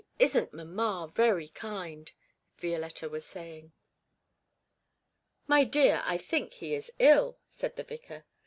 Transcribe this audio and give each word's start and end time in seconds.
Isn't 0.17 0.51
mamma 0.51 1.11
very 1.13 1.47
kind?' 1.49 2.11
Violetta 2.57 3.07
was 3.07 3.23
saying. 3.23 3.71
'My 5.45 5.63
dear, 5.63 6.01
I 6.03 6.17
think 6.17 6.53
he 6.53 6.73
is 6.73 6.91
ill,' 6.97 7.37
said 7.47 7.75
the 7.75 7.83
vicar. 7.83 8.25